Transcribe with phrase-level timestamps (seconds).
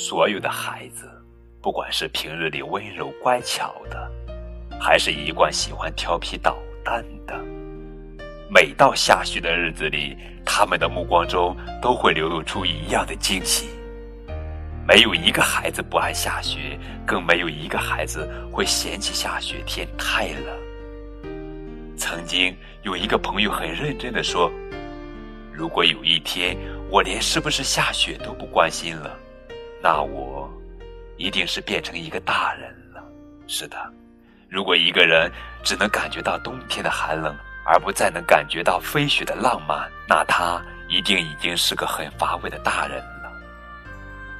[0.00, 1.06] 所有的孩子，
[1.60, 4.10] 不管是平日里温柔乖巧的，
[4.80, 7.38] 还是一贯喜欢调皮捣蛋的，
[8.48, 13.68] 每到下雪的日子里，他们的目光中都会流露出一样的惊喜。
[14.88, 21.26] 没有一个孩子不爱下雪，更没有一个孩子会嫌弃下雪天太冷。
[21.98, 24.50] 曾经有一个朋友很认真的说
[25.52, 26.56] ：“如果有一天
[26.90, 29.14] 我连是不是下雪都不关心了，
[29.82, 30.50] 那我
[31.16, 33.02] 一定是变成一个大人了。”
[33.46, 33.76] 是的，
[34.48, 35.30] 如果一个人
[35.62, 37.34] 只能感觉到冬天的寒冷，
[37.64, 43.32] 而不再能感觉到飞雪的浪漫，那他一定已经是个很乏味的大人了。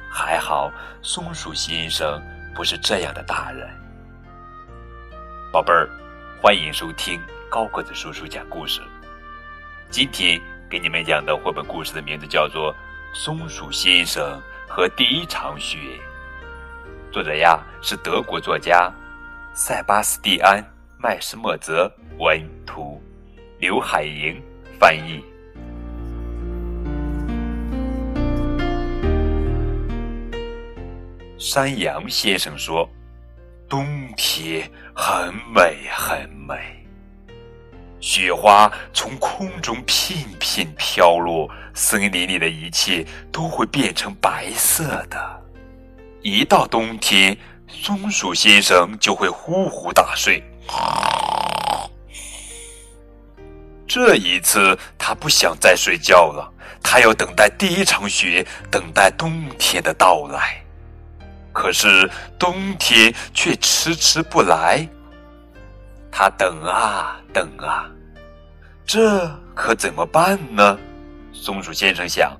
[0.09, 2.21] 还好，松鼠先生
[2.53, 3.69] 不是这样的大人。
[5.51, 5.89] 宝贝儿，
[6.41, 8.81] 欢迎收听高个子叔叔讲故事。
[9.89, 12.73] 今天给你们讲的绘本故事的名字叫做
[13.13, 14.41] 《松鼠先生
[14.73, 15.77] 和第一场雪》，
[17.13, 18.89] 作者呀是德国作家
[19.53, 20.63] 塞巴斯蒂安·
[20.97, 23.03] 麦斯莫泽文图，
[23.59, 24.41] 刘海莹
[24.79, 25.21] 翻译。
[31.37, 32.89] 山羊先生说
[33.67, 33.85] ：“冬
[34.15, 36.30] 天很美，很。
[38.01, 45.41] 雪花从空中片片飘落，森林里的一切都会变成白色的。
[46.23, 50.43] 一到冬天，松鼠先生就会呼呼大睡。
[53.87, 60.57] 这一次，他不想再睡觉了，他要等待第一场雪，等待冬天的到来。”
[61.53, 64.87] 可是冬天却迟迟不来，
[66.11, 67.89] 他等啊等啊，
[68.85, 69.25] 这
[69.55, 70.77] 可怎么办呢？
[71.31, 72.37] 松鼠先生想，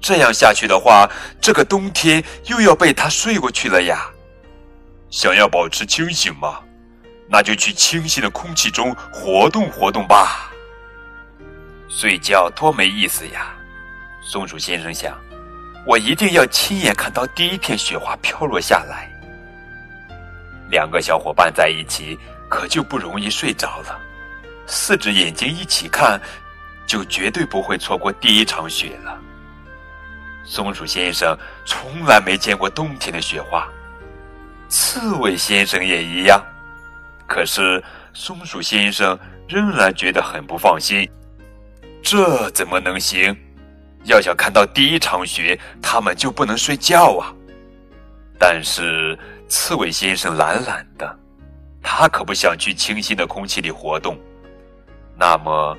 [0.00, 1.08] 这样下去的话，
[1.40, 4.10] 这个冬天又要被他睡过去了呀。
[5.08, 6.58] 想要保持清醒吗？
[7.28, 10.50] 那就去清新的空气中活动活动吧。
[11.88, 13.54] 睡觉多没意思呀，
[14.22, 15.16] 松鼠先生想。
[15.86, 19.08] 我一定要亲眼看到第一片雪花飘落下来。
[20.70, 22.18] 两个小伙伴在一起，
[22.52, 23.98] 可就不容易睡着了。
[24.66, 26.20] 四只眼睛一起看，
[26.86, 29.18] 就绝对不会错过第一场雪了。
[30.44, 33.66] 松鼠先生从来没见过冬天的雪花，
[34.68, 36.44] 刺猬先生也一样。
[37.26, 39.18] 可是松鼠先生
[39.48, 41.10] 仍然觉得很不放心，
[42.02, 43.34] 这怎么能行？
[44.04, 47.32] 要想看到第一场雪，他们就不能睡觉啊！
[48.38, 49.18] 但是
[49.48, 51.18] 刺猬先生懒懒的，
[51.82, 54.18] 他可不想去清新的空气里活动。
[55.18, 55.76] 那么，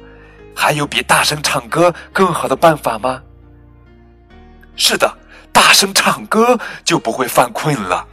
[0.55, 3.21] 还有比大声唱歌更好的办法吗？
[4.75, 5.11] 是的，
[5.51, 8.07] 大声唱歌就不会犯困了。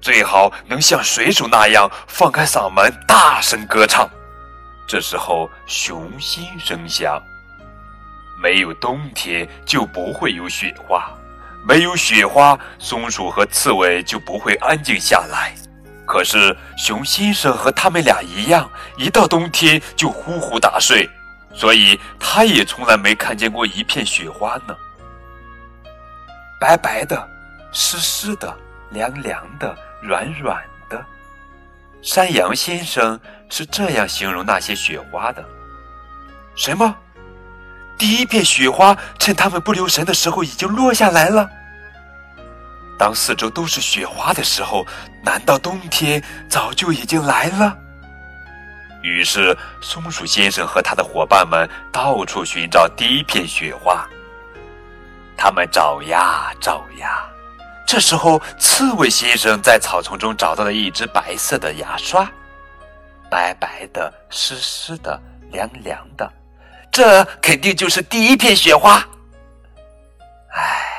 [0.00, 4.08] 最好能像水手那样放开嗓门大声歌唱。
[4.86, 7.18] 这时候，熊心生响。
[8.42, 11.00] 没有冬天，就不会有雪花；
[11.66, 15.54] 没有雪花，松鼠和刺猬就不会安静下来。
[16.14, 21.10] 可是熊先生和他们俩一样，一到冬天就呼呼大睡，
[21.52, 24.76] 所以他也从来没看见过一片雪花呢。
[26.60, 27.28] 白白的，
[27.72, 28.56] 湿湿的，
[28.90, 31.04] 凉凉的，软软的。
[32.00, 33.18] 山羊先生
[33.50, 35.44] 是这样形容那些雪花的：
[36.54, 36.94] 什么？
[37.98, 41.50] 第一片雪花趁他们不留神的时候已经落下来了。
[42.98, 44.86] 当四周都是雪花的时候，
[45.22, 47.76] 难道冬天早就已经来了？
[49.02, 54.06] 于是，松鼠先生和他的伙伴们到处寻找第一片雪花。
[55.36, 57.28] 他们找呀找呀，
[57.86, 62.26] 这时候，刺猬先生在草丛中找到了一只白色的牙刷，
[63.28, 65.20] 白白的、湿湿的、
[65.50, 66.32] 凉凉的。
[66.90, 69.04] 这肯定就是第一片雪花。
[70.54, 70.93] 唉，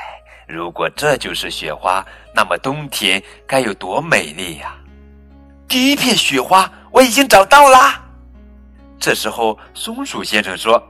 [0.46, 2.04] 如果这就是雪花，
[2.34, 4.76] 那么冬天该有多美丽呀！
[5.66, 8.02] 第一片雪花我已经找到啦。
[8.98, 10.82] 这时候，松鼠先生说：“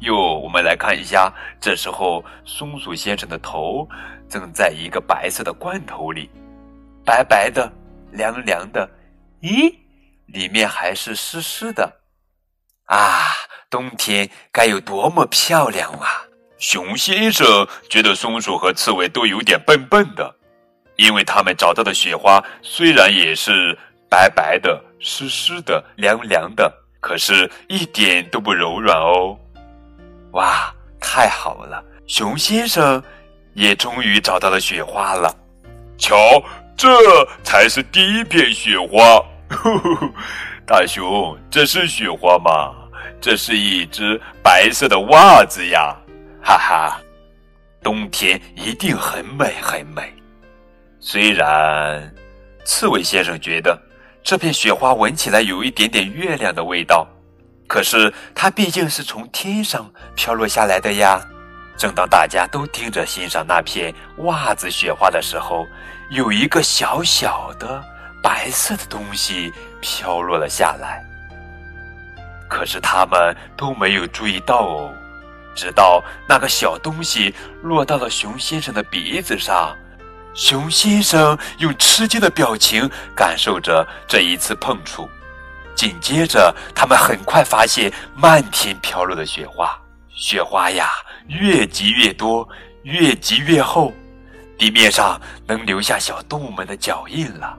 [0.00, 3.88] 哟，我们来看一下。”这时候，松鼠先生的头
[4.28, 6.30] 正在一个白色的罐头里，
[7.04, 7.70] 白白的，
[8.10, 8.88] 凉凉的。
[9.42, 9.74] 咦，
[10.26, 12.00] 里面还是湿湿的。
[12.86, 13.30] 啊！
[13.70, 16.24] 冬天该有多么漂亮啊！
[16.58, 17.46] 熊先生
[17.90, 20.34] 觉得松鼠和刺猬都有点笨笨的，
[20.96, 23.76] 因为他们找到的雪花虽然也是
[24.08, 29.36] 白白的、湿湿的、凉凉的，可是一点都不柔软哦。
[30.32, 31.84] 哇，太好了！
[32.06, 33.02] 熊先生
[33.54, 35.34] 也终于找到了雪花了。
[35.98, 36.16] 瞧，
[36.76, 36.88] 这
[37.42, 39.22] 才是第一片雪花。
[40.66, 42.74] 大熊，这是雪花吗？
[43.20, 45.94] 这是一只白色的袜子呀！
[46.44, 47.00] 哈哈，
[47.82, 50.12] 冬天一定很美很美。
[51.00, 52.14] 虽然
[52.66, 53.78] 刺猬先生觉得
[54.22, 57.08] 这片雪花闻起来有一点点月亮的味道，
[57.66, 61.18] 可是它毕竟是从天上飘落下来的呀。
[61.78, 65.66] 正当大家都盯着欣赏那片袜子雪花的时候，
[66.10, 67.82] 有一个小小的
[68.22, 69.50] 白色的东西
[69.80, 71.02] 飘落了下来。
[72.48, 74.94] 可是他们都没有注意到哦，
[75.54, 79.74] 直到那个小东西落到了熊先生的鼻子上，
[80.34, 85.08] 熊先生用吃惊的表情感受着这一次碰触。
[85.74, 89.76] 紧接着，他们很快发现漫天飘落的雪花，
[90.08, 90.90] 雪花呀！
[91.26, 92.48] 越积越多，
[92.82, 93.92] 越积越厚，
[94.58, 97.58] 地面上能留下小动物们的脚印了。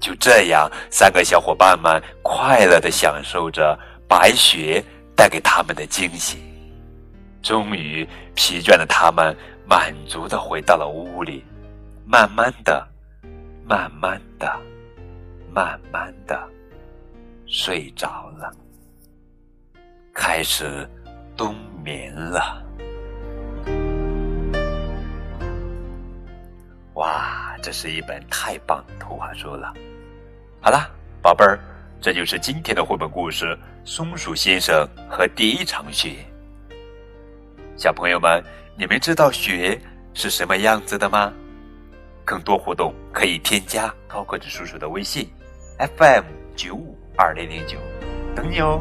[0.00, 3.78] 就这样，三个小伙伴们快乐的享受着
[4.08, 4.82] 白雪
[5.20, 6.38] 带给他们的惊喜。
[7.42, 9.36] 终于，疲倦的他们
[9.66, 11.44] 满足的回到了屋里，
[12.06, 12.88] 慢慢的、
[13.66, 14.58] 慢慢的、
[15.52, 16.42] 慢慢的
[17.44, 18.50] 睡着了，
[20.14, 20.88] 开始
[21.36, 21.54] 冬。
[21.82, 22.62] 眠了，
[26.92, 29.72] 哇，这是一本太棒的图画书了。
[30.60, 30.90] 好了，
[31.22, 31.58] 宝贝儿，
[32.00, 33.44] 这就是今天的绘本故事
[33.84, 36.08] 《松鼠先生和第一场雪》。
[37.76, 38.42] 小朋友们，
[38.74, 39.78] 你们知道雪
[40.14, 41.30] 是什么样子的吗？
[42.24, 45.28] 更多互动可以添加高个子叔叔的微信
[45.98, 46.24] ，FM
[46.56, 47.76] 九五二零零九，
[48.34, 48.80] 等你哦。